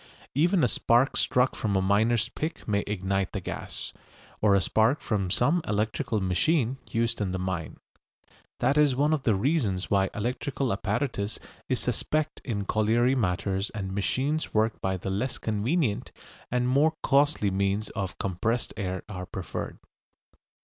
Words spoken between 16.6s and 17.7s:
more costly